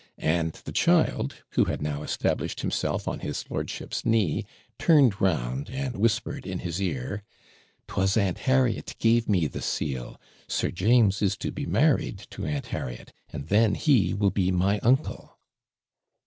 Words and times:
And 0.17 0.53
the 0.65 0.71
child, 0.71 1.35
who 1.51 1.65
had 1.65 1.79
now 1.79 2.01
established 2.01 2.61
himself 2.61 3.07
on 3.07 3.19
his 3.19 3.45
lordship's 3.51 4.03
knee, 4.03 4.47
turned 4.79 5.21
round, 5.21 5.69
and 5.69 5.95
whispered 5.95 6.43
in 6.47 6.57
his 6.57 6.81
ear, 6.81 7.21
''Twas 7.87 8.17
Aunt 8.17 8.39
Harriet 8.49 8.95
gave 8.97 9.29
me 9.29 9.45
the 9.45 9.61
seal; 9.61 10.19
Sir 10.47 10.71
James 10.71 11.21
is 11.21 11.37
to 11.37 11.51
be 11.51 11.67
married 11.67 12.25
to 12.31 12.47
Aunt 12.47 12.65
Harriet, 12.73 13.13
and 13.31 13.49
then 13.49 13.75
he 13.75 14.11
will 14.15 14.31
be 14.31 14.49
my 14.51 14.79
uncle.' 14.79 15.37